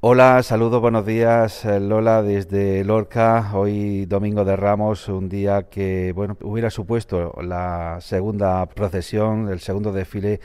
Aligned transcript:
Hola, 0.00 0.44
saludos, 0.44 0.80
buenos 0.80 1.04
días, 1.04 1.64
eh, 1.64 1.80
Lola, 1.80 2.22
desde 2.22 2.84
Lorca. 2.84 3.50
Hoy, 3.52 4.06
domingo 4.06 4.44
de 4.44 4.54
Ramos, 4.54 5.08
un 5.08 5.28
día 5.28 5.64
que, 5.64 6.12
bueno, 6.12 6.36
hubiera 6.42 6.70
supuesto 6.70 7.34
la 7.42 7.98
segunda 8.00 8.64
procesión, 8.66 9.48
el 9.48 9.58
segundo 9.58 9.92
desfile 9.92 10.38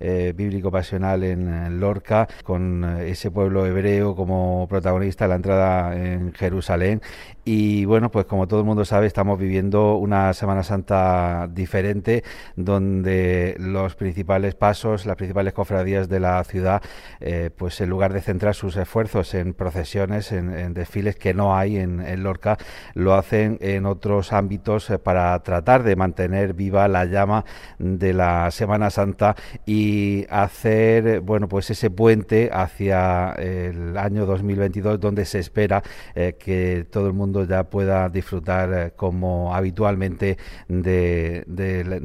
eh, 0.00 0.32
bíblico 0.34 0.70
pasional 0.70 1.22
en, 1.24 1.78
Lorca, 1.78 2.26
con 2.42 2.84
eh, 2.84 3.10
ese 3.10 3.30
pueblo 3.30 3.66
hebreo 3.66 4.16
como 4.16 4.66
protagonista 4.68 5.28
la 5.28 5.34
entrada 5.34 5.94
en 5.94 6.32
Jerusalén. 6.32 7.02
Y 7.44 7.84
bueno, 7.84 8.10
pues 8.10 8.26
como 8.26 8.46
todo 8.48 8.60
el 8.60 8.66
mundo 8.66 8.84
sabe, 8.84 9.06
estamos 9.06 9.38
viviendo 9.38 9.96
una 9.96 10.32
Semana 10.32 10.62
Santa 10.62 11.48
diferente, 11.52 12.24
donde 12.56 13.56
los 13.58 13.94
principales 13.94 14.54
pasos, 14.54 15.04
las 15.04 15.16
principales 15.16 15.52
cofradías 15.52 16.08
de 16.08 16.20
la 16.20 16.42
ciudad, 16.44 16.82
eh, 17.20 17.50
pues 17.54 17.80
en 17.80 17.90
lugar 17.90 18.12
de 18.12 18.20
centrar 18.20 18.54
sus 18.54 18.76
esfuerzos 18.76 19.34
en 19.34 19.52
procesiones, 19.54 20.32
en, 20.32 20.74
desfiles 20.74 21.16
que 21.16 21.34
no 21.34 21.56
hay 21.56 21.76
en, 21.76 22.22
Lorca, 22.22 22.56
lo 22.94 23.14
hacen 23.14 23.58
en 23.60 23.84
otros 23.86 24.32
ámbitos 24.32 24.92
para 25.02 25.38
tratar 25.42 25.82
de 25.82 25.96
mantener 25.96 26.54
viva 26.54 26.88
la 26.88 27.04
llama 27.04 27.44
de 27.78 28.12
la 28.12 28.50
Semana 28.50 28.90
Santa 28.90 29.34
y 29.66 29.89
y 29.90 30.26
hacer 30.30 31.20
bueno 31.20 31.48
pues 31.48 31.70
ese 31.70 31.90
puente 31.90 32.50
hacia 32.52 33.32
el 33.32 33.96
año 33.96 34.24
2022 34.24 35.00
donde 35.00 35.24
se 35.24 35.40
espera 35.40 35.82
eh, 36.14 36.36
que 36.38 36.86
todo 36.90 37.08
el 37.08 37.12
mundo 37.12 37.44
ya 37.44 37.64
pueda 37.64 38.08
disfrutar 38.08 38.72
eh, 38.72 38.92
como 38.94 39.54
habitualmente 39.54 40.38
de, 40.68 41.44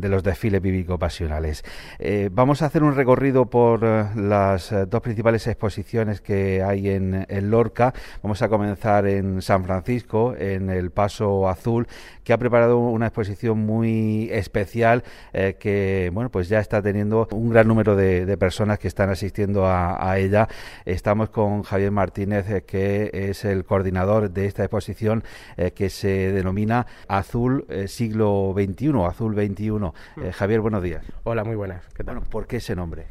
los 0.01 0.23
desfiles 0.23 0.61
bíblico 0.61 0.97
pasionales. 0.97 1.63
Eh, 1.99 2.29
vamos 2.31 2.61
a 2.61 2.67
hacer 2.67 2.83
un 2.83 2.95
recorrido 2.95 3.49
por 3.49 3.83
las 4.15 4.73
dos 4.87 5.01
principales 5.01 5.45
exposiciones 5.47 6.21
que 6.21 6.63
hay 6.63 6.89
en, 6.89 7.25
en 7.27 7.51
Lorca. 7.51 7.93
Vamos 8.23 8.41
a 8.41 8.49
comenzar 8.49 9.07
en 9.07 9.41
San 9.41 9.63
Francisco, 9.65 10.35
en 10.37 10.69
el 10.69 10.91
Paso 10.91 11.47
Azul, 11.47 11.87
que 12.25 12.33
ha 12.33 12.37
preparado 12.37 12.79
una 12.79 13.07
exposición 13.07 13.59
muy 13.59 14.29
especial 14.31 15.03
que 15.31 16.09
bueno 16.13 16.29
pues 16.29 16.49
ya 16.49 16.59
está 16.59 16.81
teniendo 16.81 17.27
un 17.31 17.49
gran 17.49 17.67
número 17.67 17.95
de, 17.95 18.35
personas 18.37 18.79
que 18.79 18.87
están 18.87 19.09
asistiendo 19.09 19.65
a, 19.65 20.19
ella. 20.19 20.47
Estamos 20.85 21.29
con 21.29 21.63
Javier 21.63 21.91
Martínez, 21.91 22.49
eh, 22.49 22.63
que 22.65 23.09
es 23.13 23.45
el 23.45 23.65
coordinador 23.65 24.31
de 24.31 24.45
esta 24.45 24.63
exposición 24.63 25.23
eh, 25.57 25.71
que 25.71 25.89
se 25.89 26.31
denomina 26.31 26.85
Azul 27.07 27.65
eh, 27.69 27.87
Siglo 27.87 28.53
XXI, 28.55 28.91
Azul 29.07 29.35
XXI. 29.35 29.71
Mm. 29.71 29.91
Javier, 30.33 30.61
buenos 30.61 30.83
días. 30.83 31.05
Hola, 31.23 31.43
muy 31.43 31.55
buenas. 31.55 31.85
¿Qué 31.93 32.03
tal? 32.03 32.21
¿por 32.21 32.47
qué 32.47 32.57
ese 32.57 32.75
nombre? 32.75 33.05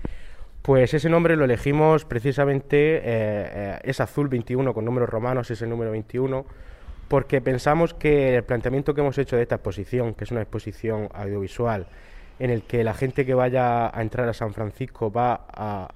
Pues 0.62 0.94
ese 0.94 1.10
nombre 1.10 1.36
lo 1.36 1.44
elegimos 1.44 2.06
precisamente, 2.06 3.80
es 3.84 4.00
Azul 4.00 4.28
21 4.28 4.72
con 4.72 4.86
números 4.86 5.10
romanos, 5.10 5.50
es 5.50 5.60
el 5.60 5.68
número 5.68 5.90
21, 5.90 6.46
porque 7.08 7.40
pensamos 7.40 7.94
que 7.94 8.36
el 8.36 8.44
planteamiento 8.44 8.94
que 8.94 9.00
hemos 9.00 9.18
hecho 9.18 9.36
de 9.36 9.42
esta 9.42 9.56
exposición, 9.56 10.14
que 10.14 10.24
es 10.24 10.30
una 10.30 10.42
exposición 10.42 11.08
audiovisual, 11.12 11.86
en 12.38 12.50
el 12.50 12.62
que 12.62 12.82
la 12.84 12.94
gente 12.94 13.24
que 13.24 13.34
vaya 13.34 13.96
a 13.96 14.02
entrar 14.02 14.28
a 14.28 14.34
San 14.34 14.52
Francisco 14.52 15.12
va 15.12 15.46
a, 15.48 15.88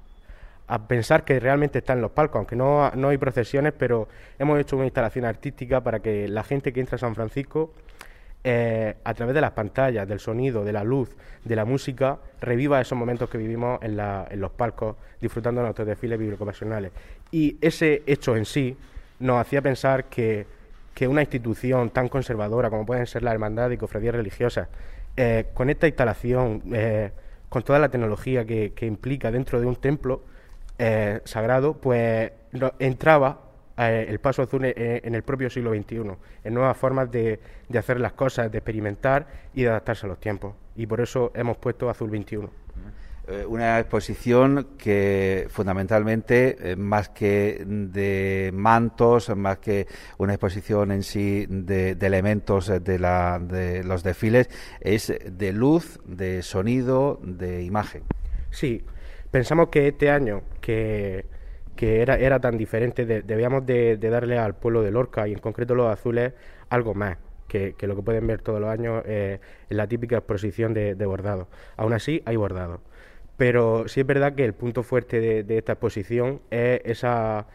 pensar 0.87 1.25
que 1.25 1.41
realmente 1.41 1.79
está 1.79 1.95
en 1.95 2.03
los 2.03 2.11
palcos, 2.11 2.37
aunque 2.37 2.55
no, 2.55 2.91
no, 2.91 3.09
hay 3.09 3.17
procesiones, 3.17 3.73
pero 3.77 4.07
hemos 4.39 4.61
hecho 4.61 4.77
una 4.77 4.85
instalación 4.85 5.25
artística 5.25 5.81
para 5.81 6.01
que 6.01 6.29
la 6.29 6.45
gente 6.45 6.73
que 6.73 6.81
entra 6.81 6.97
a 6.97 6.99
San 6.99 7.15
Francisco, 7.15 7.73
eh, 8.45 8.95
a 9.03 9.15
través 9.15 9.35
de 9.35 9.41
las 9.41 9.53
pantallas, 9.53 10.07
del 10.07 10.21
sonido, 10.21 10.65
de 10.65 10.73
la 10.75 10.85
luz, 10.85 11.17
de 11.43 11.57
la 11.57 11.65
música, 11.65 12.19
reviva 12.41 12.81
esos 12.81 12.99
momentos 12.99 13.31
que 13.31 13.39
vivimos 13.39 13.81
en, 13.83 13.99
en 13.99 14.41
los 14.41 14.51
palcos, 14.51 14.97
disfrutando 15.21 15.63
de 15.63 15.69
nuestros 15.69 15.89
desfiles 15.89 16.19
bíblico-pasionales. 16.19 16.93
Y 17.31 17.57
ese 17.63 18.03
hecho 18.07 18.37
en 18.37 18.45
sí 18.45 18.77
nos 19.21 19.41
hacía 19.41 19.63
pensar 19.63 20.05
que, 20.05 20.47
que 20.99 21.07
una 21.07 21.21
institución 21.21 21.91
tan 21.91 22.09
conservadora 22.09 22.71
como 22.71 22.85
pueden 22.85 23.07
ser 23.07 23.23
la 23.23 23.31
Hermandad 23.31 23.71
y 23.71 23.77
Cofradías 23.77 24.17
Religiosas, 24.17 24.67
eh, 25.17 25.47
con 25.55 25.71
esta 25.71 25.87
instalación, 25.87 26.61
eh, 26.73 27.13
con 27.49 27.63
toda 27.63 27.79
la 27.79 27.89
tecnología 27.89 28.45
que, 28.45 28.75
implica 28.81 29.31
dentro 29.31 29.61
de 29.61 29.67
un 29.67 29.77
templo 29.77 30.25
eh, 30.77 31.21
sagrado, 31.23 31.75
pues 31.75 32.33
entraba 32.81 33.43
el 33.77 34.19
paso 34.19 34.43
azul 34.43 34.65
e, 34.65 34.75
e, 34.77 35.03
en 35.05 35.15
el 35.15 35.23
propio 35.23 35.49
siglo 35.49 35.73
XXI, 35.73 36.03
en 36.43 36.53
nuevas 36.53 36.77
formas 36.77 37.09
de, 37.13 37.39
de 37.69 37.79
hacer 37.79 38.01
las 38.01 38.15
cosas, 38.15 38.51
de 38.51 38.59
experimentar 38.59 39.29
y 39.55 39.63
de 39.63 39.69
adaptarse 39.69 40.05
a 40.05 40.09
los 40.09 40.19
tiempos. 40.19 40.57
Y 40.75 40.89
por 40.89 41.01
eso 41.01 41.31
hemos 41.37 41.59
puesto 41.59 41.89
Azul 41.89 42.11
21 42.11 42.51
una 43.47 43.79
exposición 43.79 44.69
que 44.79 45.47
fundamentalmente, 45.51 46.57
eh, 46.61 46.77
más 46.77 47.11
que 47.11 47.63
de 47.67 48.51
mantos, 48.55 49.35
más 49.37 49.59
que 49.59 49.87
una 50.17 50.33
exposición 50.33 50.93
en 50.93 51.03
sí 51.03 51.47
de, 51.49 51.91
elementos 52.01 52.73
de, 52.83 52.99
la, 52.99 53.39
de 53.39 53.85
los 53.85 54.03
desfiles, 54.03 54.49
es 54.81 55.13
de 55.31 55.53
luz, 55.53 56.01
de 56.07 56.43
sonido, 56.43 57.21
de 57.23 57.63
imagen. 57.63 58.03
Sí, 58.51 58.83
pensamos 59.31 59.69
que 59.69 59.89
este 59.89 60.11
año, 60.11 60.43
que, 60.61 61.27
que 61.77 62.01
era, 62.01 62.17
era 62.17 62.41
tan 62.41 62.57
diferente, 62.57 63.05
debíamos 63.05 63.67
de, 63.67 63.99
darle 63.99 64.39
al 64.39 64.55
pueblo 64.55 64.83
de 64.83 64.91
Lorca 64.91 65.29
y 65.29 65.33
en 65.33 65.39
concreto 65.39 65.75
los 65.75 65.93
azules 65.93 66.33
algo 66.71 66.95
más. 66.95 67.19
Que, 67.47 67.75
lo 67.81 67.97
que 67.97 68.03
pueden 68.03 68.27
ver 68.27 68.43
todos 68.43 68.61
los 68.61 68.69
años 68.69 69.03
eh, 69.07 69.41
en 69.71 69.77
la 69.79 69.87
típica 69.87 70.19
exposición 70.19 70.75
de, 70.75 70.95
de 70.95 71.07
bordado. 71.07 71.49
Aún 71.79 71.95
así, 71.95 72.23
hay 72.27 72.37
bordado. 72.37 72.83
Pero 73.39 73.87
sí 73.87 74.01
es 74.01 74.07
verdad 74.07 74.35
que 74.35 74.45
el 74.45 74.53
punto 74.53 74.83
fuerte 74.83 75.21
de, 75.45 75.59
esta 75.59 75.73
exposición 75.75 76.41
es 76.51 76.81
esa, 76.85 77.47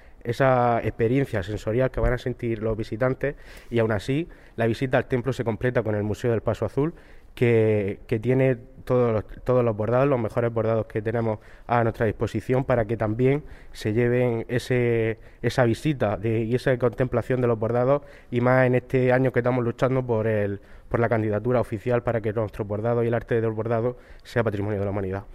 experiencia 0.81 1.43
sensorial 1.43 1.91
que 1.91 1.99
van 1.99 2.13
a 2.13 2.17
sentir 2.17 2.63
los 2.63 2.77
visitantes 2.77 3.35
y 3.69 3.79
aún 3.79 3.91
así 3.91 4.29
la 4.55 4.65
visita 4.65 4.97
al 4.97 5.07
templo 5.07 5.33
se 5.33 5.43
completa 5.43 5.83
con 5.83 5.95
el 5.95 6.03
Museo 6.03 6.31
del 6.31 6.39
Paso 6.39 6.65
Azul 6.65 6.93
que, 7.35 7.99
tiene 8.21 8.55
todos 8.85 9.25
los, 9.45 9.75
bordados, 9.75 10.07
los 10.07 10.21
mejores 10.21 10.53
bordados 10.53 10.85
que 10.85 11.01
tenemos 11.01 11.39
a 11.67 11.83
nuestra 11.83 12.05
disposición 12.05 12.63
para 12.63 12.85
que 12.85 12.95
también 12.95 13.43
se 13.73 13.91
lleven 13.91 14.45
ese, 14.47 15.19
esa 15.41 15.65
visita 15.65 16.17
y 16.23 16.55
esa 16.55 16.77
contemplación 16.77 17.41
de 17.41 17.47
los 17.47 17.59
bordados 17.59 18.03
y 18.31 18.39
más 18.39 18.67
en 18.67 18.75
este 18.75 19.11
año 19.11 19.33
que 19.33 19.39
estamos 19.39 19.65
luchando 19.65 20.05
por, 20.05 20.27
el, 20.27 20.61
por 20.87 21.01
la 21.01 21.09
candidatura 21.09 21.59
oficial 21.59 22.03
para 22.03 22.21
que 22.21 22.31
nuestro 22.31 22.63
bordado 22.63 23.03
y 23.03 23.07
el 23.07 23.13
arte 23.13 23.41
del 23.41 23.51
bordado 23.51 23.97
sea 24.23 24.43
patrimonio 24.43 24.79
de 24.79 24.85
la 24.85 24.91
humanidad. 24.91 25.25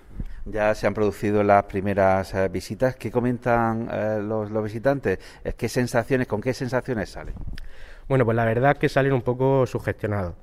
Ya 0.44 0.74
se 0.74 0.86
han 0.86 0.94
producido 0.94 1.42
las 1.42 1.64
primeras 1.64 2.34
eh, 2.34 2.48
visitas. 2.48 2.96
¿Qué 2.96 3.10
comentan 3.10 3.88
eh, 3.92 4.20
los, 4.22 4.50
visitantes? 4.62 5.18
¿Qué 5.56 5.68
sensaciones, 5.68 6.26
con 6.26 6.40
qué 6.40 6.54
sensaciones 6.54 7.10
salen? 7.10 7.34
Bueno, 8.08 8.24
pues 8.24 8.36
la 8.36 8.46
verdad 8.46 8.72
es 8.72 8.78
que 8.78 8.88
salen 8.88 9.12
un 9.12 9.20
poco 9.20 9.66
sugestionados, 9.66 10.34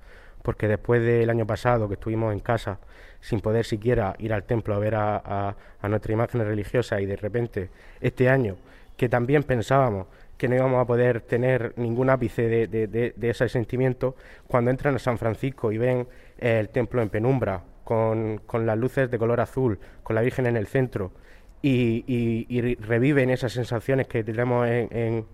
porque 0.43 0.67
después 0.67 1.01
del 1.01 1.29
año 1.31 1.47
pasado 1.47 1.87
que 1.87 1.95
estuvimos 1.95 2.31
en 2.31 2.39
casa 2.39 2.77
sin 3.21 3.41
poder 3.41 3.65
siquiera 3.65 4.15
ir 4.19 4.33
al 4.33 4.43
templo 4.43 4.75
a 4.75 4.79
ver 4.79 4.93
a, 4.95 5.55
nuestra 5.81 6.13
imagen 6.13 6.45
religiosa 6.45 7.01
y 7.01 7.07
de 7.07 7.15
repente 7.15 7.69
este 8.01 8.29
año 8.29 8.55
que 8.95 9.09
también 9.09 9.41
pensábamos 9.43 10.05
que 10.37 10.47
no 10.47 10.55
íbamos 10.55 10.79
a 10.79 10.85
poder 10.85 11.21
tener 11.21 11.73
ningún 11.77 12.11
ápice 12.11 12.67
de, 12.67 12.67
de 12.67 13.29
ese 13.29 13.49
sentimiento, 13.49 14.15
cuando 14.47 14.69
entran 14.69 14.95
a 14.95 14.99
San 14.99 15.17
Francisco 15.17 15.71
y 15.71 15.77
ven 15.77 16.07
el 16.37 16.69
templo 16.69 17.01
en 17.01 17.09
penumbra, 17.09 17.63
con, 17.85 18.39
con, 18.45 18.65
las 18.65 18.77
luces 18.77 19.09
de 19.09 19.17
color 19.17 19.39
azul, 19.39 19.79
con 20.03 20.15
la 20.15 20.21
Virgen 20.21 20.45
en 20.47 20.57
el 20.57 20.67
centro, 20.67 21.13
y, 21.61 22.75
reviven 22.81 23.29
esas 23.29 23.53
sensaciones 23.53 24.07
que 24.07 24.23
tenemos 24.23 24.67
en, 24.67 24.89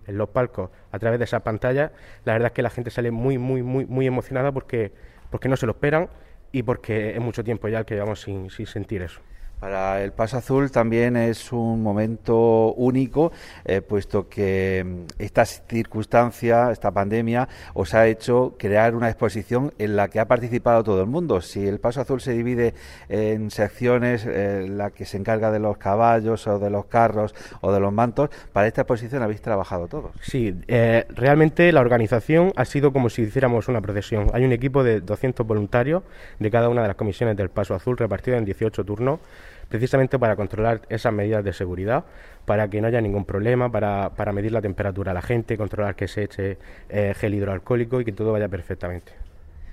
en, 0.06 0.16
los 0.16 0.28
palcos 0.28 0.70
a 0.92 0.98
través 0.98 1.18
de 1.18 1.24
esa 1.24 1.40
pantalla, 1.40 1.92
la 2.24 2.34
verdad 2.34 2.46
es 2.46 2.52
que 2.52 2.62
la 2.62 2.70
gente 2.70 2.90
sale 2.90 3.10
muy, 3.10 3.36
muy, 3.36 3.62
muy, 3.62 3.84
muy 3.84 4.06
emocionada 4.06 4.52
porque, 4.52 4.92
porque 5.30 5.48
no 5.48 5.56
se 5.56 5.66
lo 5.66 5.72
esperan 5.72 6.08
y 6.52 6.62
porque 6.62 7.10
es 7.10 7.20
mucho 7.20 7.42
tiempo 7.42 7.68
ya 7.68 7.84
que 7.84 7.94
llevamos 7.94 8.20
sin 8.20 8.48
sentir 8.50 9.02
eso. 9.02 9.20
Para 9.62 10.02
el 10.02 10.10
Paso 10.10 10.38
Azul 10.38 10.72
también 10.72 11.16
es 11.16 11.52
un 11.52 11.84
momento 11.84 12.74
único, 12.74 13.30
eh, 13.64 13.80
puesto 13.80 14.28
que 14.28 14.84
mm, 14.84 15.22
esta 15.22 15.44
circunstancia, 15.44 16.72
esta 16.72 16.90
pandemia, 16.90 17.48
os 17.72 17.94
ha 17.94 18.08
hecho 18.08 18.56
crear 18.58 18.96
una 18.96 19.08
exposición 19.08 19.72
en 19.78 19.94
la 19.94 20.08
que 20.08 20.18
ha 20.18 20.26
participado 20.26 20.82
todo 20.82 21.00
el 21.00 21.06
mundo. 21.06 21.40
Si 21.40 21.64
el 21.64 21.78
Paso 21.78 22.00
Azul 22.00 22.20
se 22.20 22.32
divide 22.32 22.74
en 23.08 23.52
secciones, 23.52 24.26
eh, 24.26 24.66
la 24.68 24.90
que 24.90 25.04
se 25.04 25.16
encarga 25.16 25.52
de 25.52 25.60
los 25.60 25.76
caballos 25.76 26.44
o 26.48 26.58
de 26.58 26.68
los 26.68 26.86
carros 26.86 27.32
o 27.60 27.70
de 27.70 27.78
los 27.78 27.92
mantos, 27.92 28.30
para 28.52 28.66
esta 28.66 28.80
exposición 28.80 29.22
habéis 29.22 29.42
trabajado 29.42 29.86
todos. 29.86 30.10
Sí, 30.22 30.56
eh, 30.66 31.06
realmente 31.10 31.70
la 31.70 31.82
organización 31.82 32.52
ha 32.56 32.64
sido 32.64 32.92
como 32.92 33.10
si 33.10 33.22
hiciéramos 33.22 33.68
una 33.68 33.80
procesión. 33.80 34.28
Hay 34.32 34.44
un 34.44 34.50
equipo 34.50 34.82
de 34.82 35.00
200 35.00 35.46
voluntarios 35.46 36.02
de 36.40 36.50
cada 36.50 36.68
una 36.68 36.82
de 36.82 36.88
las 36.88 36.96
comisiones 36.96 37.36
del 37.36 37.48
Paso 37.48 37.76
Azul 37.76 37.96
repartido 37.96 38.36
en 38.36 38.44
18 38.44 38.82
turnos 38.82 39.20
precisamente 39.68 40.18
para 40.18 40.36
controlar 40.36 40.82
esas 40.88 41.12
medidas 41.12 41.44
de 41.44 41.52
seguridad, 41.52 42.04
para 42.44 42.68
que 42.68 42.80
no 42.80 42.88
haya 42.88 43.00
ningún 43.00 43.24
problema, 43.24 43.70
para, 43.70 44.10
para 44.10 44.32
medir 44.32 44.52
la 44.52 44.60
temperatura 44.60 45.12
a 45.12 45.14
la 45.14 45.22
gente, 45.22 45.56
controlar 45.56 45.94
que 45.94 46.08
se 46.08 46.24
eche 46.24 46.58
eh, 46.88 47.14
gel 47.16 47.34
hidroalcohólico 47.34 48.00
y 48.00 48.04
que 48.04 48.12
todo 48.12 48.32
vaya 48.32 48.48
perfectamente. 48.48 49.12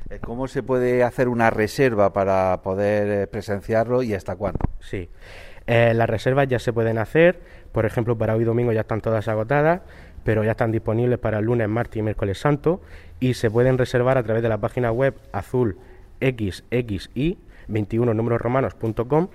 Eh, 0.10 0.20
¿Cómo 0.20 0.48
se 0.48 0.64
puede 0.64 1.04
hacer 1.04 1.28
una 1.28 1.52
reserva 1.52 2.14
para 2.14 2.62
poder 2.64 3.24
eh, 3.24 3.28
presenciarlo 3.28 4.02
y 4.02 4.14
hasta 4.14 4.36
cuándo? 4.36 4.60
Sí. 4.80 5.10
Eh, 5.68 5.94
las 5.94 6.10
reservas 6.10 6.48
ya 6.48 6.58
se 6.58 6.74
pueden 6.74 6.98
hacer, 6.98 7.40
por 7.72 7.86
ejemplo, 7.86 8.18
para 8.18 8.36
hoy 8.36 8.44
domingo 8.44 8.72
ya 8.72 8.82
están 8.82 9.02
todas 9.02 9.28
agotadas, 9.28 9.82
pero 10.24 10.44
ya 10.44 10.52
están 10.52 10.72
disponibles 10.72 11.20
para 11.20 11.38
el 11.38 11.46
lunes, 11.46 11.70
martes 11.70 11.98
y 11.98 12.02
miércoles 12.02 12.40
santo 12.40 12.82
y 13.20 13.36
se 13.36 13.52
pueden 13.52 13.78
reservar 13.78 14.18
a 14.18 14.24
través 14.24 14.42
de 14.42 14.50
la 14.50 14.58
página 14.58 14.92
web 14.92 15.14
azul 15.32 15.78
xxi 16.22 17.38
21 17.68 18.14
números 18.14 18.42
romanos.com 18.42 19.28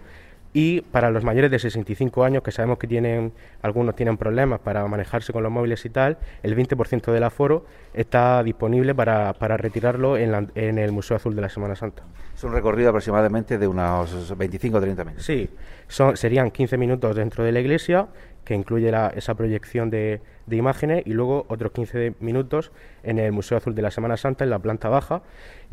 y 0.57 0.83
para 0.83 1.11
los 1.11 1.25
mayores 1.25 1.51
de 1.51 1.59
65 1.59 2.23
años, 2.23 2.45
que 2.45 2.53
sabemos 2.53 2.79
que 2.79 2.87
tienen 2.87 3.33
algunos 3.61 3.97
tienen 3.97 4.17
problemas 4.17 4.61
para 4.61 4.87
manejarse 4.87 5.33
con 5.33 5.43
los 5.43 5.51
móviles 5.51 5.85
y 5.85 5.91
tal, 5.91 6.17
el 6.45 6.57
20% 6.57 7.13
del 7.13 7.25
aforo 7.25 7.67
está 7.93 8.41
disponible 8.45 8.95
para, 8.95 9.33
para 9.33 9.57
retirarlo 9.57 10.17
en, 10.17 10.53
en, 10.55 10.79
el 10.79 10.93
Museo 10.93 11.17
Azul 11.17 11.35
de 11.35 11.43
la 11.43 11.49
Semana 11.49 11.75
Santa. 11.75 12.05
Es 12.33 12.45
un 12.45 12.53
recorrido 12.53 12.91
aproximadamente 12.91 13.59
de 13.59 13.67
unos 13.67 14.39
25 14.39 14.79
o 14.79 14.81
30 14.81 15.05
minutos. 15.05 15.27
Sí, 15.27 15.51
son, 15.89 16.17
serían 16.17 16.53
15 16.53 16.79
minutos 16.79 17.17
dentro 17.17 17.43
de 17.43 17.51
la 17.51 17.59
iglesia, 17.59 18.07
que 18.45 18.55
incluye 18.55 18.93
esa 19.17 19.35
proyección 19.35 19.91
de, 19.91 20.21
de 20.47 20.57
imágenes, 20.57 21.03
y 21.05 21.15
luego 21.15 21.47
otros 21.49 21.73
15 21.73 22.15
minutos 22.21 22.71
en 23.03 23.19
el 23.19 23.33
Museo 23.33 23.59
Azul 23.59 23.75
de 23.75 23.83
la 23.83 23.91
Semana 23.91 24.17
Santa, 24.17 24.45
en 24.45 24.51
la 24.51 24.61
planta 24.61 24.89
baja, 24.89 25.23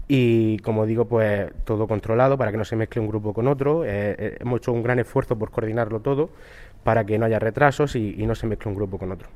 y 0.07 0.57
como 0.59 0.85
digo, 0.85 1.05
pues 1.05 1.51
todo 1.63 1.87
controlado 1.87 2.37
para 2.37 2.51
que 2.51 2.57
no 2.57 2.65
se 2.65 2.75
mezcle 2.75 3.01
un 3.01 3.07
grupo 3.07 3.33
con 3.33 3.47
otro. 3.47 3.85
Eh, 3.85 4.15
eh, 4.17 4.37
hemos 4.39 4.59
hecho 4.59 4.73
un 4.73 4.83
gran 4.83 4.99
esfuerzo 4.99 5.37
por 5.37 5.51
coordinarlo 5.51 6.01
todo 6.01 6.29
para 6.83 7.05
que 7.05 7.17
no 7.17 7.25
haya 7.25 7.39
retrasos 7.39 7.95
y, 7.95 8.25
no 8.25 8.35
se 8.35 8.47
mezcle 8.47 8.69
un 8.69 8.75
grupo 8.75 8.97
con 8.97 9.11
otro. 9.11 9.29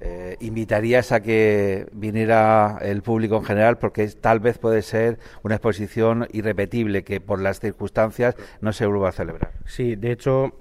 Eh, 0.00 0.36
¿Invitarías 0.40 1.10
a 1.10 1.20
que 1.20 1.86
viniera 1.92 2.78
el 2.82 3.02
público 3.02 3.36
en 3.36 3.44
general? 3.44 3.78
Porque 3.78 4.06
tal 4.08 4.38
vez 4.38 4.58
puede 4.58 4.82
ser 4.82 5.18
una 5.42 5.56
exposición 5.56 6.28
irrepetible 6.32 7.02
que 7.02 7.20
por 7.20 7.40
las 7.40 7.58
circunstancias 7.58 8.36
no 8.60 8.72
se 8.72 8.86
vuelva 8.86 9.08
a 9.08 9.12
celebrar. 9.12 9.52
Sí, 9.66 9.96
de 9.96 10.12
hecho, 10.12 10.54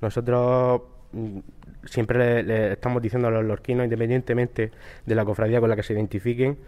nosotros 0.00 0.82
mm, 1.12 1.38
siempre 1.84 2.42
le, 2.42 2.72
estamos 2.72 3.00
diciendo 3.00 3.28
a 3.28 3.30
los 3.30 3.44
lorquinos, 3.44 3.84
independientemente 3.84 4.72
de 5.06 5.14
la 5.14 5.24
cofradía 5.24 5.60
con 5.60 5.70
la 5.70 5.76
que 5.76 5.84
se 5.84 5.92
identifiquen, 5.92 6.58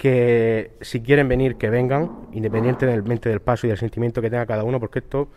que 0.00 0.78
si 0.80 1.02
quieren 1.02 1.28
venir, 1.28 1.56
que 1.56 1.68
vengan, 1.68 2.28
independientemente 2.32 3.28
del 3.28 3.40
paso 3.40 3.66
y 3.66 3.68
del 3.68 3.76
sentimiento 3.76 4.22
que 4.22 4.30
tenga 4.30 4.46
cada 4.46 4.64
uno, 4.64 4.80
porque 4.80 5.00
esto, 5.00 5.28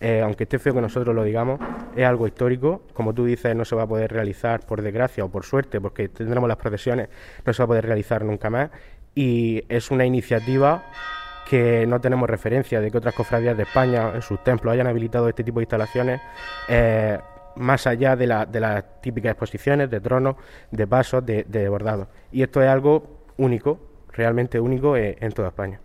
eh, 0.00 0.20
aunque 0.22 0.44
esté 0.44 0.60
feo 0.60 0.72
que 0.72 0.80
nosotros 0.80 1.12
lo 1.12 1.24
digamos, 1.24 1.58
es 1.96 2.06
algo 2.06 2.28
histórico. 2.28 2.82
Como 2.92 3.12
tú 3.14 3.24
dices, 3.24 3.56
no 3.56 3.64
se 3.64 3.74
va 3.74 3.82
a 3.82 3.88
poder 3.88 4.12
realizar 4.12 4.64
por 4.64 4.80
desgracia 4.80 5.24
o 5.24 5.28
por 5.28 5.44
suerte, 5.44 5.80
porque 5.80 6.08
tendremos 6.08 6.46
las 6.46 6.56
procesiones, 6.56 7.08
no 7.44 7.52
se 7.52 7.62
va 7.62 7.64
a 7.64 7.66
poder 7.66 7.84
realizar 7.84 8.24
nunca 8.24 8.48
más. 8.48 8.70
Y 9.12 9.64
es 9.68 9.90
una 9.90 10.06
iniciativa 10.06 10.84
que 11.50 11.84
no 11.88 12.00
tenemos 12.00 12.30
referencia 12.30 12.80
de 12.80 12.92
que 12.92 12.98
otras 12.98 13.16
cofradías 13.16 13.56
de 13.56 13.64
España 13.64 14.12
en 14.14 14.22
sus 14.22 14.44
templos 14.44 14.72
hayan 14.72 14.86
habilitado 14.86 15.28
este 15.28 15.42
tipo 15.42 15.58
de 15.58 15.64
instalaciones. 15.64 16.20
Eh, 16.68 17.18
más 17.56 17.88
allá 17.88 18.14
de, 18.14 18.28
la, 18.28 18.46
de, 18.46 18.60
las 18.60 19.00
típicas 19.00 19.32
exposiciones 19.32 19.90
de 19.90 20.00
tronos, 20.00 20.36
de 20.70 20.86
pasos, 20.86 21.26
de, 21.26 21.42
de 21.42 21.68
bordados. 21.68 22.06
Y 22.30 22.44
esto 22.44 22.62
es 22.62 22.68
algo 22.68 23.24
único 23.36 23.91
realmente 24.12 24.60
único 24.60 24.96
eh, 24.96 25.16
en 25.20 25.32
toda 25.32 25.48
España. 25.48 25.80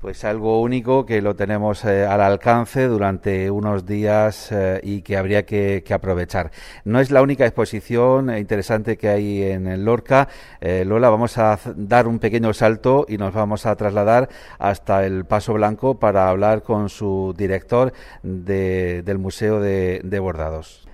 Pues 0.00 0.24
algo 0.24 0.60
único 0.60 1.04
que 1.04 1.20
lo 1.20 1.34
tenemos 1.34 1.84
eh, 1.84 2.06
al 2.06 2.20
alcance 2.20 2.86
durante 2.86 3.50
unos 3.50 3.84
días 3.84 4.52
eh, 4.52 4.80
y 4.84 5.02
que 5.02 5.16
habría 5.16 5.44
que, 5.44 5.82
aprovechar. 5.90 6.52
No 6.84 7.00
es 7.00 7.10
la 7.10 7.20
única 7.20 7.44
exposición 7.44 8.36
interesante 8.36 8.96
que 8.96 9.08
hay 9.08 9.42
en 9.42 9.84
Lorca. 9.84 10.28
Lola, 10.60 11.10
vamos 11.10 11.36
a 11.38 11.58
dar 11.74 12.06
un 12.06 12.20
pequeño 12.20 12.54
salto 12.54 13.06
y 13.08 13.18
nos 13.18 13.34
vamos 13.34 13.66
a 13.66 13.74
trasladar 13.74 14.28
hasta 14.60 15.04
el 15.04 15.24
Paso 15.24 15.54
Blanco 15.54 15.98
para 15.98 16.28
hablar 16.28 16.62
con 16.62 16.90
su 16.90 17.34
director 17.36 17.92
del 18.22 19.18
Museo 19.18 19.58
de 19.60 20.18
Bordados. 20.20 20.88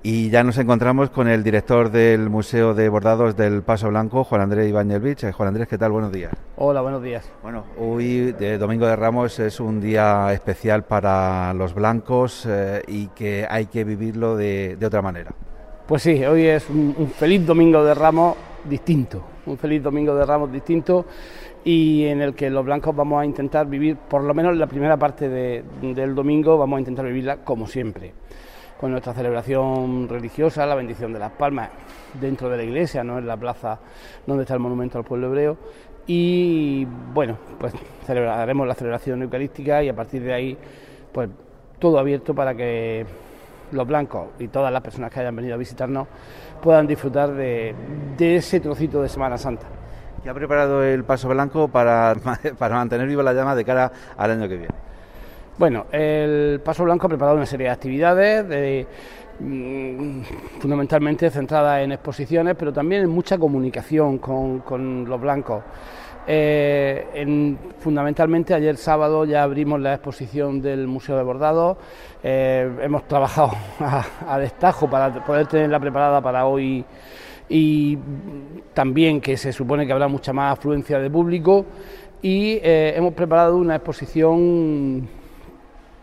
Y 0.00 0.30
ya 0.30 0.44
nos 0.44 0.56
encontramos 0.58 1.10
con 1.10 1.26
el 1.26 1.42
director 1.42 1.90
del 1.90 2.30
Museo 2.30 2.72
de 2.72 2.88
Bordados 2.88 3.36
del 3.36 3.62
Paso 3.62 3.88
Blanco, 3.88 4.22
Juan 4.22 4.42
Andrés 4.42 4.68
Ibáñez 4.68 5.24
eh, 5.24 5.32
Juan 5.32 5.48
Andrés, 5.48 5.66
¿qué 5.66 5.76
tal? 5.76 5.90
Buenos 5.90 6.12
días. 6.12 6.32
Hola, 6.56 6.82
buenos 6.82 7.02
días. 7.02 7.28
Bueno, 7.42 7.64
hoy, 7.76 8.30
de 8.30 8.58
Domingo 8.58 8.86
de 8.86 8.94
Ramos, 8.94 9.40
es 9.40 9.58
un 9.58 9.80
día 9.80 10.32
especial 10.32 10.84
para 10.84 11.52
los 11.52 11.74
blancos 11.74 12.46
eh, 12.48 12.82
y 12.86 13.08
que 13.08 13.44
hay 13.50 13.66
que 13.66 13.82
vivirlo 13.82 14.36
de, 14.36 14.78
otra 14.84 15.02
manera. 15.02 15.32
Pues 15.88 16.02
sí, 16.02 16.24
hoy 16.24 16.46
es 16.46 16.70
un, 16.70 17.10
feliz 17.16 17.44
Domingo 17.44 17.82
de 17.82 17.92
Ramos 17.92 18.36
distinto, 18.68 19.24
un 19.46 19.58
feliz 19.58 19.82
Domingo 19.82 20.14
de 20.14 20.24
Ramos 20.24 20.52
distinto 20.52 21.06
y 21.64 22.04
en 22.04 22.22
el 22.22 22.36
que 22.36 22.50
los 22.50 22.64
blancos 22.64 22.94
vamos 22.94 23.20
a 23.20 23.24
intentar 23.24 23.66
vivir, 23.66 23.96
por 23.96 24.22
lo 24.22 24.32
menos 24.32 24.56
la 24.56 24.68
primera 24.68 24.96
parte 24.96 25.28
del 25.28 26.14
domingo, 26.14 26.56
vamos 26.56 26.76
a 26.76 26.80
intentar 26.80 27.04
vivirla 27.04 27.38
como 27.38 27.66
siempre 27.66 28.12
con 28.78 28.92
nuestra 28.92 29.12
celebración 29.12 30.08
religiosa, 30.08 30.64
la 30.64 30.74
bendición 30.74 31.12
de 31.12 31.18
las 31.18 31.32
palmas, 31.32 31.70
dentro 32.20 32.48
de 32.48 32.56
la 32.56 32.62
iglesia, 32.62 33.02
no 33.02 33.18
en 33.18 33.26
la 33.26 33.36
plaza 33.36 33.78
donde 34.26 34.44
está 34.44 34.54
el 34.54 34.60
monumento 34.60 34.98
al 34.98 35.04
pueblo 35.04 35.26
hebreo. 35.26 35.56
Y 36.06 36.86
bueno, 37.12 37.36
pues 37.58 37.74
celebraremos 38.06 38.66
la 38.66 38.74
celebración 38.74 39.22
eucarística 39.22 39.82
y 39.82 39.88
a 39.88 39.94
partir 39.94 40.22
de 40.22 40.32
ahí, 40.32 40.56
pues 41.12 41.28
todo 41.78 41.98
abierto 41.98 42.34
para 42.34 42.54
que 42.54 43.04
los 43.72 43.86
blancos 43.86 44.28
y 44.38 44.48
todas 44.48 44.72
las 44.72 44.80
personas 44.80 45.12
que 45.12 45.20
hayan 45.20 45.36
venido 45.36 45.54
a 45.54 45.58
visitarnos 45.58 46.08
puedan 46.62 46.86
disfrutar 46.86 47.34
de, 47.34 47.74
ese 48.18 48.60
trocito 48.60 49.02
de 49.02 49.08
Semana 49.08 49.36
Santa. 49.36 49.66
¿Qué 50.22 50.30
ha 50.30 50.34
preparado 50.34 50.82
el 50.82 51.04
Paso 51.04 51.28
Blanco 51.28 51.68
para, 51.68 52.14
para 52.58 52.76
mantener 52.76 53.06
viva 53.06 53.22
la 53.22 53.32
llama 53.32 53.54
de 53.54 53.64
cara 53.64 53.92
al 54.16 54.30
año 54.30 54.48
que 54.48 54.56
viene? 54.56 54.87
Bueno, 55.58 55.86
el 55.90 56.60
Paso 56.64 56.84
Blanco 56.84 57.06
ha 57.06 57.08
preparado 57.08 57.36
una 57.36 57.44
serie 57.44 57.66
de 57.66 57.72
actividades, 57.72 58.86
mm, 59.40 60.20
fundamentalmente 60.60 61.30
centradas 61.30 61.82
en 61.82 61.90
exposiciones, 61.90 62.54
pero 62.56 62.72
también 62.72 63.02
en 63.02 63.10
mucha 63.10 63.36
comunicación 63.36 64.18
con, 64.18 65.04
los 65.04 65.20
blancos. 65.20 65.64
Eh, 66.28 67.56
fundamentalmente 67.80 68.54
ayer 68.54 68.76
sábado 68.76 69.24
ya 69.24 69.42
abrimos 69.42 69.80
la 69.80 69.94
exposición 69.94 70.62
del 70.62 70.86
Museo 70.86 71.16
de 71.16 71.24
Bordados, 71.24 71.76
eh, 72.22 72.70
hemos 72.80 73.08
trabajado 73.08 73.50
a, 74.28 74.38
destajo 74.38 74.88
para 74.88 75.12
poder 75.24 75.48
tenerla 75.48 75.80
preparada 75.80 76.20
para 76.20 76.46
hoy 76.46 76.84
y 77.48 77.98
también 78.74 79.20
que 79.20 79.36
se 79.36 79.52
supone 79.52 79.86
que 79.86 79.92
habrá 79.92 80.06
mucha 80.06 80.32
más 80.32 80.52
afluencia 80.52 81.00
de 81.00 81.10
público 81.10 81.66
y 82.22 82.60
eh, 82.62 82.94
hemos 82.96 83.14
preparado 83.14 83.56
una 83.56 83.76
exposición 83.76 85.08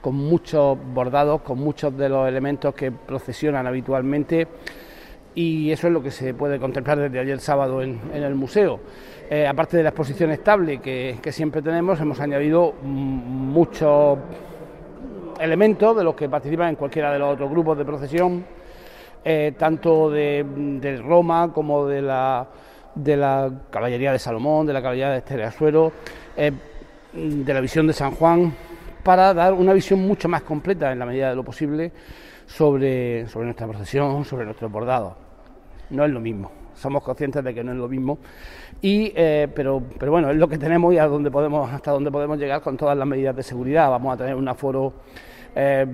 con 0.05 0.17
muchos 0.17 0.77
bordados, 0.93 1.41
con 1.41 1.57
muchos 1.57 1.97
de 1.97 2.09
los 2.09 2.27
elementos 2.27 2.75
que 2.75 2.91
procesionan 2.91 3.65
habitualmente 3.65 4.47
y 5.33 5.71
eso 5.71 5.87
es 5.87 5.93
lo 5.93 6.03
que 6.03 6.11
se 6.11 6.35
puede 6.35 6.59
contemplar 6.59 6.99
desde 6.99 7.17
ayer 7.17 7.39
sábado 7.39 7.81
en, 7.81 7.99
el 8.13 8.35
museo. 8.35 8.81
Eh, 9.27 9.47
aparte 9.47 9.77
de 9.77 9.81
la 9.81 9.89
exposición 9.89 10.29
estable 10.29 10.77
que, 10.77 11.17
siempre 11.31 11.63
tenemos, 11.63 11.99
hemos 11.99 12.19
añadido 12.19 12.73
muchos 12.83 14.19
elementos 15.39 15.97
de 15.97 16.03
los 16.03 16.13
que 16.13 16.29
participan 16.29 16.69
en 16.69 16.75
cualquiera 16.75 17.11
de 17.11 17.17
los 17.17 17.33
otros 17.33 17.49
grupos 17.49 17.75
de 17.75 17.85
procesión, 17.85 18.45
eh, 19.23 19.55
tanto 19.57 20.11
de, 20.11 21.01
Roma 21.03 21.51
como 21.51 21.87
de 21.87 22.03
la, 22.03 22.47
de 22.93 23.17
la 23.17 23.51
Caballería 23.71 24.11
de 24.11 24.19
Salomón, 24.19 24.67
de 24.67 24.73
la 24.73 24.83
Caballería 24.83 25.09
de 25.09 25.17
Estereasuero, 25.17 25.91
eh, 26.37 26.51
de 27.11 27.53
la 27.55 27.59
Visión 27.59 27.87
de 27.87 27.93
San 27.93 28.11
Juan, 28.11 28.53
para 29.05 29.35
dar 29.35 29.53
una 29.53 29.71
visión 29.71 29.99
mucho 29.99 30.27
más 30.27 30.41
completa, 30.41 30.91
en 30.91 30.97
la 30.97 31.05
medida 31.05 31.29
de 31.29 31.35
lo 31.35 31.43
posible, 31.43 31.91
sobre, 32.47 33.27
sobre 33.27 33.45
nuestra 33.45 33.67
procesión, 33.67 34.25
sobre 34.25 34.45
nuestros 34.45 34.71
bordados. 34.71 35.13
No 35.91 36.03
es 36.03 36.09
lo 36.09 36.19
mismo, 36.19 36.51
somos 36.73 37.03
conscientes 37.03 37.43
de 37.43 37.53
que 37.53 37.63
no 37.63 37.71
es 37.71 37.77
lo 37.77 37.87
mismo, 37.87 38.17
y, 38.81 39.13
eh, 39.15 39.47
pero, 39.53 39.83
pero 39.99 40.11
bueno, 40.11 40.31
es 40.31 40.37
lo 40.37 40.47
que 40.47 40.57
tenemos 40.57 40.91
y 40.91 40.97
a 40.97 41.05
donde 41.05 41.29
podemos, 41.29 41.71
hasta 41.71 41.91
donde 41.91 42.09
podemos 42.09 42.39
llegar 42.39 42.61
con 42.61 42.77
todas 42.77 42.97
las 42.97 43.07
medidas 43.07 43.35
de 43.35 43.43
seguridad. 43.43 43.91
Vamos 43.91 44.15
a 44.15 44.17
tener 44.17 44.33
un 44.33 44.47
aforo 44.47 44.93
eh, 45.55 45.85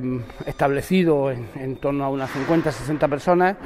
establecido 0.45 1.31
en, 1.31 1.75
torno 1.81 2.05
a 2.05 2.09
unas 2.09 2.29
50, 2.29 2.71
60 2.71 3.09
personas, 3.09 3.57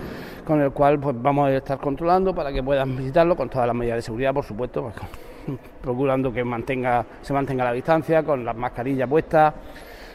con 0.44 0.60
el 0.60 0.72
cual 0.72 1.00
pues, 1.00 1.16
vamos 1.22 1.50
a 1.50 1.56
estar 1.56 1.78
controlando 1.78 2.34
para 2.34 2.52
que 2.52 2.64
puedan 2.64 2.98
visitarlo 2.98 3.36
con 3.36 3.48
todas 3.48 3.68
las 3.68 3.75
medidas 3.75 3.98
de 3.98 4.02
seguridad, 4.02 4.34
por 4.34 4.44
supuesto, 4.44 4.82
pues, 4.82 4.96
procurando 5.82 6.32
que 6.32 6.44
mantenga, 6.44 7.06
se 7.22 7.34
mantenga 7.34 7.66
la 7.66 7.74
distancia, 7.74 8.24
con 8.24 8.44
las 8.44 8.56
mascarillas 8.56 9.10
puestas, 9.10 9.54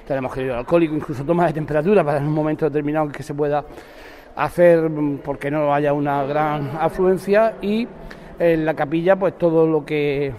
tenemos 0.06 0.32
gel 0.32 0.50
alcohólico, 0.50 0.94
incluso 0.94 1.24
toma 1.24 1.46
de 1.46 1.52
temperatura 1.52 2.02
para 2.02 2.18
en 2.18 2.26
un 2.26 2.32
momento 2.32 2.64
determinado 2.64 3.08
que 3.08 3.22
se 3.22 3.34
pueda 3.34 3.64
hacer 4.36 4.90
porque 5.24 5.50
no 5.50 5.72
haya 5.72 5.92
una 5.92 6.24
gran 6.24 6.70
afluencia 6.80 7.54
y 7.60 7.86
en 8.38 8.64
la 8.64 8.74
capilla 8.74 9.16
pues 9.16 9.36
todo 9.38 9.66
lo 9.66 9.84
que 9.84 10.32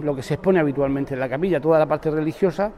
lo 0.00 0.14
que 0.14 0.22
se 0.22 0.34
expone 0.34 0.58
habitualmente 0.58 1.14
en 1.14 1.20
la 1.20 1.28
capilla, 1.28 1.60
toda 1.60 1.78
la 1.78 1.86
parte 1.86 2.10
religiosa 2.10 2.72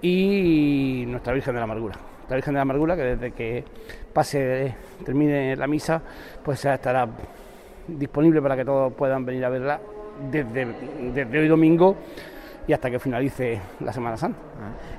y 0.00 1.04
nuestra 1.08 1.32
Virgen 1.32 1.54
de 1.54 1.60
la 1.60 1.64
Amargura. 1.64 1.96
La 2.28 2.36
Virgen 2.36 2.54
de 2.54 2.58
la 2.58 2.62
Amargura 2.62 2.96
que 2.96 3.02
desde 3.02 3.32
que 3.32 3.64
pase 4.12 4.74
termine 5.04 5.56
la 5.56 5.66
misa 5.66 6.00
pues 6.42 6.64
estará 6.64 7.08
disponible 7.88 8.40
para 8.40 8.56
que 8.56 8.64
todos 8.64 8.92
puedan 8.92 9.24
venir 9.24 9.44
a 9.44 9.48
verla 9.48 9.80
desde, 10.30 11.38
hoy 11.38 11.48
domingo 11.48 11.96
y 12.66 12.72
hasta 12.72 12.90
que 12.90 12.98
finalice 12.98 13.60
la 13.80 13.92
Semana 13.92 14.16
Santa. 14.16 14.38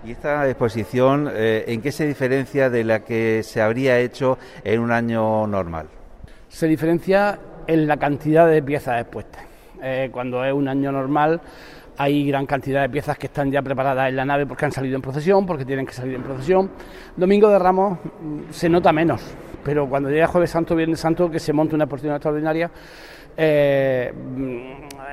¿Y 0.06 0.12
esta 0.12 0.48
exposición 0.48 1.30
eh, 1.34 1.66
en 1.68 1.82
qué 1.82 1.92
se 1.92 2.08
diferencia 2.08 2.70
de 2.70 2.84
la 2.84 3.04
que 3.04 3.44
se 3.44 3.62
habría 3.62 4.00
hecho 4.00 4.38
en 4.64 4.80
un 4.80 4.92
año 4.92 5.46
normal? 5.48 5.88
Se 6.48 6.68
diferencia 6.68 7.38
en 7.68 7.88
la 7.88 7.98
cantidad 7.98 8.48
de 8.48 8.64
piezas 8.64 9.02
expuestas. 9.02 9.44
Eh, 9.82 10.10
cuando 10.12 10.44
es 10.44 10.54
un 10.54 10.68
año 10.68 10.92
normal 10.92 11.42
hay 11.98 12.28
gran 12.28 12.46
cantidad 12.46 12.84
de 12.84 12.90
piezas 12.90 13.18
que 13.18 13.26
están 13.28 13.52
ya 13.52 13.62
preparadas 13.62 14.10
en 14.10 14.16
la 14.16 14.26
nave 14.26 14.46
porque 14.46 14.66
han 14.66 14.72
salido 14.72 14.96
en 14.96 15.02
procesión, 15.02 15.46
porque 15.46 15.66
tienen 15.66 15.86
que 15.86 15.94
salir 15.94 16.16
en 16.16 16.24
procesión. 16.24 16.70
Domingo 17.16 17.50
de 17.50 17.60
Ramos 17.60 17.98
mm, 18.00 18.52
se 18.52 18.70
nota 18.70 18.94
menos, 18.94 19.22
pero 19.64 19.90
cuando 19.90 20.10
llega 20.10 20.28
Jueves 20.28 20.52
Santo, 20.52 20.76
Viernes 20.76 21.00
Santo, 21.00 21.30
que 21.30 21.40
se 21.40 21.54
monta 21.54 21.76
una 21.76 21.86
exposición 21.86 22.14
extraordinaria, 22.14 22.70
eh, 23.38 24.12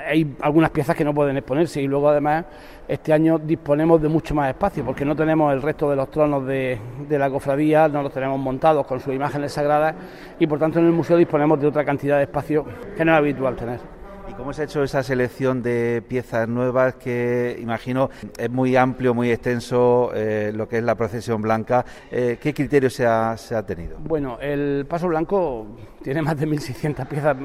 hay 0.06 0.36
algunas 0.40 0.70
piezas 0.70 0.96
que 0.96 1.04
no 1.04 1.14
pueden 1.14 1.36
exponerse 1.36 1.80
y 1.80 1.86
luego 1.86 2.08
además 2.08 2.44
este 2.88 3.12
año 3.12 3.38
disponemos 3.38 4.00
de 4.02 4.08
mucho 4.08 4.34
más 4.34 4.48
espacio 4.48 4.84
porque 4.84 5.04
no 5.04 5.14
tenemos 5.14 5.52
el 5.52 5.62
resto 5.62 5.88
de 5.88 5.96
los 5.96 6.10
tronos 6.10 6.46
de, 6.46 6.78
de 7.08 7.18
la 7.18 7.30
cofradía, 7.30 7.88
no 7.88 8.02
los 8.02 8.12
tenemos 8.12 8.38
montados 8.38 8.86
con 8.86 9.00
sus 9.00 9.14
imágenes 9.14 9.52
sagradas 9.52 9.94
y 10.38 10.46
por 10.46 10.58
tanto 10.58 10.78
en 10.78 10.86
el 10.86 10.92
museo 10.92 11.16
disponemos 11.16 11.60
de 11.60 11.66
otra 11.66 11.84
cantidad 11.84 12.16
de 12.16 12.24
espacio 12.24 12.64
que 12.96 13.04
no 13.04 13.12
es 13.12 13.18
habitual 13.18 13.56
tener. 13.56 13.93
¿Y 14.34 14.36
cómo 14.36 14.52
se 14.52 14.62
ha 14.62 14.64
hecho 14.64 14.82
esa 14.82 15.02
selección 15.04 15.62
de 15.62 16.02
piezas 16.08 16.48
nuevas 16.48 16.96
que 16.96 17.56
imagino 17.60 18.10
es 18.36 18.50
muy 18.50 18.74
amplio, 18.74 19.14
muy 19.14 19.30
extenso 19.30 20.10
eh, 20.12 20.50
lo 20.52 20.68
que 20.68 20.78
es 20.78 20.82
la 20.82 20.96
procesión 20.96 21.40
blanca? 21.40 21.84
Eh, 22.10 22.38
¿Qué 22.40 22.52
criterio 22.52 22.90
se 22.90 23.06
ha, 23.06 23.36
tenido? 23.64 23.96
Bueno, 24.00 24.38
el 24.40 24.86
paso 24.88 25.06
blanco 25.06 25.66
tiene 26.02 26.20
más 26.20 26.38
de 26.38 26.48
1.600 26.48 27.06
piezas 27.06 27.36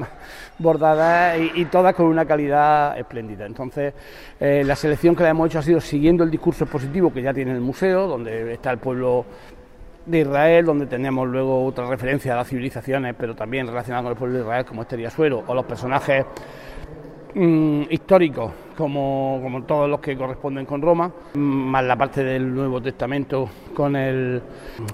bordadas 0.58 1.38
y, 1.38 1.60
y, 1.60 1.64
todas 1.66 1.94
con 1.94 2.06
una 2.06 2.24
calidad 2.24 2.98
espléndida. 2.98 3.46
Entonces, 3.46 3.94
eh, 4.40 4.64
la 4.64 4.74
selección 4.74 5.14
que 5.14 5.22
le 5.22 5.28
hemos 5.28 5.46
hecho 5.46 5.60
ha 5.60 5.62
sido 5.62 5.80
siguiendo 5.80 6.24
el 6.24 6.30
discurso 6.30 6.64
expositivo 6.64 7.12
que 7.12 7.22
ya 7.22 7.32
tiene 7.32 7.52
el 7.52 7.60
museo, 7.60 8.08
donde 8.08 8.52
está 8.52 8.72
el 8.72 8.78
pueblo 8.78 9.26
de 10.06 10.20
Israel, 10.20 10.64
donde 10.64 10.86
tenemos 10.86 11.28
luego 11.28 11.64
otra 11.64 11.86
referencia 11.88 12.32
a 12.32 12.36
las 12.36 12.48
civilizaciones, 12.48 13.14
pero 13.16 13.36
también 13.36 13.66
relacionadas 13.68 14.02
con 14.02 14.12
el 14.12 14.18
pueblo 14.18 14.38
de 14.38 14.42
Israel, 14.42 14.64
como 14.64 14.82
este 14.82 15.10
Suero, 15.10 15.44
o 15.46 15.54
los 15.54 15.64
personajes 15.64 16.24
mmm, 17.34 17.82
históricos, 17.90 18.52
como, 18.76 19.40
como, 19.42 19.62
todos 19.64 19.88
los 19.88 20.00
que 20.00 20.16
corresponden 20.16 20.66
con 20.66 20.82
Roma, 20.82 21.10
más 21.34 21.84
la 21.84 21.96
parte 21.96 22.24
del 22.24 22.54
Nuevo 22.54 22.80
Testamento 22.80 23.48
con 23.74 23.96
el, 23.96 24.42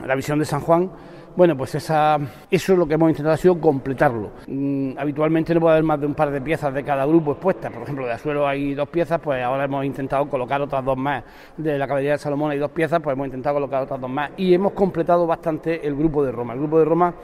la 0.07 0.15
visión 0.15 0.39
de 0.39 0.45
San 0.45 0.61
Juan. 0.61 0.91
Bueno, 1.37 1.55
pues 1.55 1.75
esa, 1.75 2.19
eso 2.51 2.73
es 2.73 2.79
lo 2.79 2.89
que 2.89 2.95
hemos 2.95 3.11
intentado 3.11 3.35
ha 3.35 3.37
sido 3.37 3.61
completarlo. 3.61 4.31
Mm, 4.47 4.93
habitualmente 4.97 5.53
no 5.53 5.61
puede 5.61 5.75
haber 5.75 5.85
más 5.85 6.01
de 6.01 6.07
un 6.07 6.15
par 6.15 6.31
de 6.31 6.41
piezas 6.41 6.73
de 6.73 6.83
cada 6.83 7.05
grupo 7.05 7.33
expuestas. 7.33 7.71
Por 7.71 7.83
ejemplo, 7.83 8.07
de 8.07 8.13
Azuero 8.13 8.49
hay 8.49 8.73
dos 8.73 8.89
piezas, 8.89 9.21
pues 9.21 9.45
ahora 9.45 9.65
hemos 9.65 9.85
intentado 9.85 10.27
colocar 10.31 10.63
otras 10.63 10.83
dos 10.83 10.97
más. 10.97 11.23
De 11.59 11.77
la 11.77 11.87
caballería 11.87 12.13
de 12.13 12.19
Salomón 12.19 12.53
hay 12.53 12.59
dos 12.59 12.71
piezas, 12.71 13.01
pues 13.03 13.13
hemos 13.13 13.27
intentado 13.27 13.57
colocar 13.57 13.83
otras 13.83 14.01
dos 14.01 14.09
más. 14.09 14.31
Y 14.39 14.55
hemos 14.55 14.73
completado 14.73 15.27
bastante 15.27 15.87
el 15.87 15.95
grupo 15.95 16.25
de 16.25 16.33
Roma. 16.33 16.55
El 16.55 16.61
grupo 16.61 16.79
de 16.79 16.87
Roma 16.87 17.15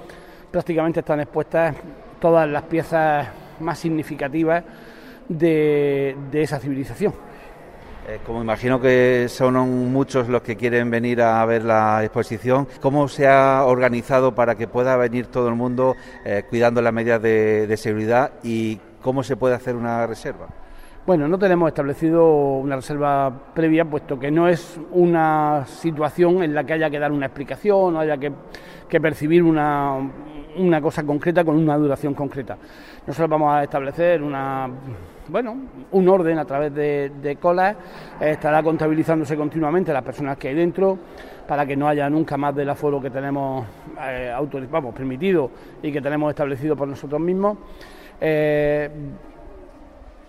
prácticamente 0.51 1.01
están 1.01 1.21
expuestas 1.21 1.75
todas 2.21 2.47
las 2.47 2.65
piezas 2.65 3.29
más 3.61 3.79
significativas 3.79 4.63
de, 5.29 6.17
de 6.31 6.43
esa 6.43 6.59
civilización. 6.59 7.13
Eh, 8.09 8.19
como 8.27 8.43
imagino 8.43 8.81
que 8.81 9.27
son 9.29 9.93
muchos 9.93 10.29
los 10.29 10.43
que 10.43 10.57
quieren 10.57 10.91
venir 10.91 11.23
a 11.23 11.45
ver 11.47 11.65
la 11.65 12.03
exposición, 12.03 12.67
¿cómo 12.81 13.07
se 13.07 13.29
ha 13.29 13.65
organizado 13.65 14.35
para 14.35 14.57
que 14.57 14.67
pueda 14.67 14.97
venir 14.97 15.27
todo 15.27 15.49
el 15.49 15.55
mundo 15.55 15.95
eh, 16.25 16.43
cuidando 16.51 16.83
las 16.83 16.93
medidas 16.93 17.23
de, 17.23 17.69
de 17.69 17.77
seguridad 17.77 18.33
y 18.43 18.81
cómo 19.01 19.23
se 19.23 19.37
puede 19.37 19.55
hacer 19.55 19.77
una 19.77 20.05
reserva? 20.09 20.49
Bueno, 21.07 21.29
no 21.29 21.39
tenemos 21.39 21.69
establecido 21.69 22.27
una 22.59 22.77
reserva 22.77 23.33
previa, 23.55 23.85
puesto 23.85 24.19
que 24.19 24.33
no 24.33 24.49
es 24.49 24.81
una 24.93 25.65
situación 25.67 26.43
en 26.43 26.55
la 26.55 26.65
que 26.65 26.73
haya 26.73 26.91
que 26.91 26.99
dar 26.99 27.13
una 27.13 27.27
explicación, 27.27 27.97
haya 27.97 28.19
que, 28.19 28.33
que 28.89 29.01
percibir 29.01 29.43
una, 29.45 29.99
una 30.57 30.81
cosa 30.81 31.05
concreta 31.05 31.45
con 31.45 31.57
una 31.57 31.77
duración 31.77 32.15
concreta. 32.15 32.57
Nosotros 33.07 33.31
vamos 33.31 33.53
a 33.53 33.65
establecer 33.65 34.23
una, 34.23 34.69
bueno, 35.29 35.57
un 35.93 36.09
orden 36.09 36.39
a 36.39 36.45
través 36.45 36.75
de, 36.75 37.39
colas, 37.41 37.77
estará 38.21 38.63
contabilizándose 38.63 39.37
continuamente 39.37 39.93
las 39.93 40.03
personas 40.03 40.37
que 40.37 40.49
hay 40.49 40.55
dentro 40.55 40.99
para 41.47 41.67
que 41.67 41.77
no 41.77 41.89
haya 41.89 42.09
nunca 42.09 42.37
más 42.37 42.55
del 42.55 42.71
aforo 42.71 43.01
que 43.01 43.11
tenemos 43.11 43.67
eh, 44.01 44.33
vamos, 44.71 44.95
permitido 44.95 45.51
y 45.83 45.93
que 45.93 46.01
tenemos 46.01 46.31
establecido 46.31 46.77
por 46.77 46.89
nosotros 46.89 47.21
mismos. 47.21 47.59
Eh, 48.21 48.89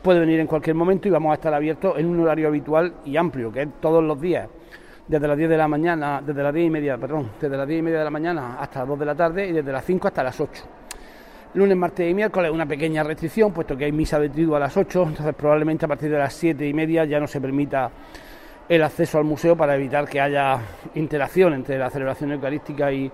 puede 0.02 0.20
venir 0.20 0.40
en 0.40 0.48
cualquier 0.48 0.76
momento 0.76 1.08
y 1.08 1.12
vamos 1.12 1.32
a 1.32 1.36
estar 1.36 1.54
abiertos 1.54 1.98
en 1.98 2.08
un 2.08 2.20
horario 2.20 2.48
habitual 2.48 2.94
y 3.06 3.16
amplio, 3.16 3.52
que 3.52 3.62
es 3.62 3.70
todos 3.80 4.04
los 4.04 4.20
días 4.20 4.50
desde 5.08 5.28
las 5.28 5.38
10 5.38 5.50
de 5.50 5.58
la 5.58 5.68
mañana, 5.68 6.22
desde 6.26 6.44
las 6.44 6.54
10 6.54 6.68
y 6.68 6.70
media, 6.70 6.98
perdón, 6.98 7.32
desde 7.40 7.58
las 7.58 7.68
10 7.68 7.80
y 7.80 7.82
media 7.82 8.00
de 8.00 8.04
la 8.06 8.10
mañana 8.10 8.58
hasta 8.60 8.80
las 8.80 8.88
2 8.88 9.00
de 9.00 9.06
la 9.06 9.16
tarde 9.16 9.48
y 9.48 9.52
desde 9.52 9.72
las 9.72 9.84
5 9.86 10.08
hasta 10.08 10.24
las 10.24 10.40
8. 10.40 10.64
Lunes, 11.56 11.78
martes 11.78 12.10
y 12.10 12.14
miércoles 12.14 12.52
una 12.52 12.66
pequeña 12.66 13.04
restricción, 13.04 13.52
puesto 13.52 13.78
que 13.78 13.86
hay 13.86 13.92
misa 13.92 14.20
de 14.20 14.30
triduo 14.30 14.56
a 14.56 14.60
las 14.60 14.76
8, 14.76 15.04
entonces 15.10 15.36
probablemente 15.36 15.86
a 15.86 15.88
partir 15.88 16.10
de 16.10 16.18
las 16.18 16.34
7 16.34 16.68
y 16.68 16.74
media 16.74 17.06
ya 17.06 17.20
no 17.20 17.28
se 17.28 17.40
permita 17.40 17.92
el 18.68 18.82
acceso 18.82 19.18
al 19.18 19.26
museo 19.26 19.56
para 19.56 19.76
evitar 19.76 20.08
que 20.08 20.22
haya 20.22 20.60
interacción 20.96 21.54
entre 21.54 21.78
la 21.78 21.90
celebración 21.90 22.32
eucarística 22.32 22.92
y, 22.92 23.12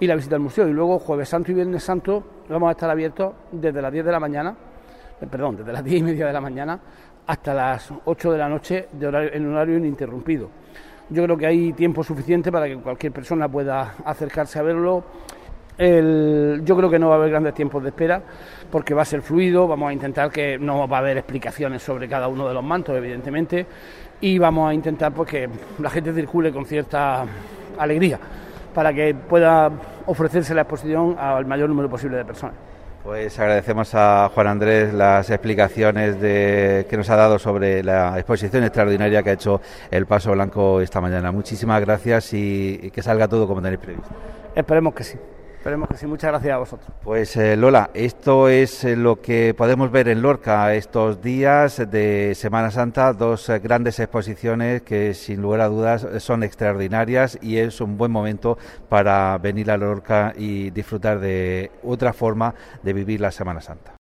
la 0.00 0.16
visita 0.16 0.34
al 0.34 0.42
museo. 0.42 0.68
Y 0.68 0.72
luego 0.72 0.98
jueves 0.98 1.28
santo 1.28 1.52
y 1.52 1.54
viernes 1.54 1.82
santo 1.84 2.24
vamos 2.48 2.68
a 2.68 2.72
estar 2.72 2.90
abiertos 2.90 3.34
desde 3.52 3.80
las 3.80 3.92
10 3.92 4.04
de 4.04 4.12
la 4.12 4.20
mañana, 4.20 4.54
eh, 5.20 5.26
perdón, 5.30 5.56
desde 5.56 5.72
las 5.72 5.84
10 5.84 6.00
y 6.00 6.02
media 6.02 6.26
de 6.26 6.32
la 6.32 6.40
mañana 6.40 6.78
hasta 7.26 7.54
las 7.54 7.92
8 8.04 8.32
de 8.32 8.38
la 8.38 8.48
noche 8.48 8.88
de 8.92 9.06
horario, 9.06 9.30
en 9.32 9.46
horario 9.46 9.78
ininterrumpido. 9.78 10.48
Yo 11.12 11.22
creo 11.24 11.36
que 11.36 11.46
hay 11.46 11.72
tiempo 11.74 12.02
suficiente 12.02 12.50
para 12.50 12.66
que 12.66 12.76
cualquier 12.76 13.12
persona 13.12 13.46
pueda 13.46 13.96
acercarse 14.06 14.58
a 14.58 14.62
verlo. 14.62 15.04
Yo 15.78 16.76
creo 16.76 16.88
que 16.88 16.98
no 16.98 17.08
va 17.08 17.16
a 17.16 17.18
haber 17.18 17.30
grandes 17.30 17.52
tiempos 17.52 17.82
de 17.82 17.90
espera 17.90 18.22
porque 18.70 18.94
va 18.94 19.02
a 19.02 19.04
ser 19.04 19.20
fluido, 19.20 19.68
vamos 19.68 19.90
a 19.90 19.92
intentar 19.92 20.30
que 20.30 20.58
no 20.58 20.88
va 20.88 20.96
a 20.96 21.00
haber 21.00 21.18
explicaciones 21.18 21.82
sobre 21.82 22.08
cada 22.08 22.28
uno 22.28 22.48
de 22.48 22.54
los 22.54 22.64
mantos, 22.64 22.96
evidentemente, 22.96 23.66
y 24.22 24.38
vamos 24.38 24.70
a 24.70 24.72
intentar 24.72 25.12
pues, 25.12 25.28
que 25.28 25.50
la 25.80 25.90
gente 25.90 26.14
circule 26.14 26.50
con 26.50 26.64
cierta 26.64 27.26
alegría 27.78 28.18
para 28.74 28.94
que 28.94 29.14
pueda 29.14 29.70
ofrecerse 30.06 30.54
la 30.54 30.62
exposición 30.62 31.16
al 31.18 31.44
mayor 31.44 31.68
número 31.68 31.90
posible 31.90 32.16
de 32.16 32.24
personas. 32.24 32.71
Pues 33.02 33.36
agradecemos 33.40 33.94
a 33.94 34.30
Juan 34.32 34.46
Andrés 34.46 34.94
las 34.94 35.28
explicaciones 35.28 36.16
que 36.16 36.96
nos 36.96 37.10
ha 37.10 37.16
dado 37.16 37.38
sobre 37.38 37.82
la 37.82 38.16
exposición 38.16 38.62
extraordinaria 38.62 39.24
que 39.24 39.30
ha 39.30 39.32
hecho 39.32 39.60
el 39.90 40.06
Paso 40.06 40.30
Blanco 40.30 40.80
esta 40.80 41.00
mañana. 41.00 41.32
Muchísimas 41.32 41.80
gracias 41.80 42.32
y 42.32 42.90
que 42.92 43.02
salga 43.02 43.26
todo 43.26 43.48
como 43.48 43.60
tenéis 43.60 43.80
previsto. 43.80 44.08
Esperemos 44.54 44.94
que 44.94 45.02
sí. 45.02 45.18
Esperemos 45.62 45.88
que 45.88 45.96
sí. 45.96 46.08
Muchas 46.08 46.32
gracias 46.32 46.54
a 46.54 46.58
vosotros. 46.58 46.90
Pues 47.04 47.36
eh, 47.36 47.56
Lola, 47.56 47.90
esto 47.94 48.48
es 48.48 48.82
eh, 48.82 48.96
lo 48.96 49.20
que 49.20 49.54
podemos 49.54 49.92
ver 49.92 50.08
en 50.08 50.20
Lorca 50.20 50.74
estos 50.74 51.22
días 51.22 51.88
de 51.88 52.34
Semana 52.34 52.72
Santa, 52.72 53.12
dos 53.12 53.48
eh, 53.48 53.60
grandes 53.60 54.00
exposiciones 54.00 54.82
que 54.82 55.14
sin 55.14 55.40
lugar 55.40 55.60
a 55.60 55.68
dudas 55.68 56.04
son 56.18 56.42
extraordinarias 56.42 57.38
y 57.40 57.58
es 57.58 57.80
un 57.80 57.96
buen 57.96 58.10
momento 58.10 58.58
para 58.88 59.38
venir 59.38 59.70
a 59.70 59.76
Lorca 59.76 60.32
y 60.36 60.70
disfrutar 60.70 61.20
de 61.20 61.70
otra 61.84 62.12
forma 62.12 62.56
de 62.82 62.92
vivir 62.92 63.20
la 63.20 63.30
Semana 63.30 63.60
Santa. 63.60 64.01